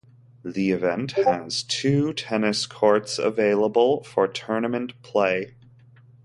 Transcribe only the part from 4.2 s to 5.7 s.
tournament play.